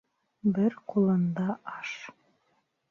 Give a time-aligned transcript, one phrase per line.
[0.55, 1.47] Бер ҡулында
[1.77, 1.95] аш